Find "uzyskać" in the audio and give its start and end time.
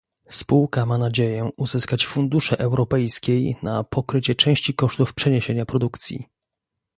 1.57-2.05